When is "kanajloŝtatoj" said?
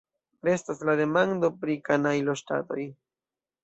1.91-2.85